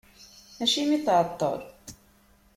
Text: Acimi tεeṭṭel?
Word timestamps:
Acimi 0.63 0.97
tεeṭṭel? 1.05 1.59